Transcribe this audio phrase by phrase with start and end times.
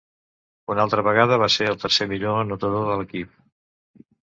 [0.75, 3.39] Una altra vegada, va ser el tercer millor anotador de l'equip.